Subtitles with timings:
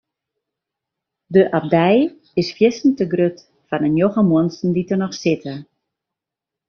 [1.27, 5.53] De abdij is fierstente grut foar de njoggen muontsen dy't der noch sitte.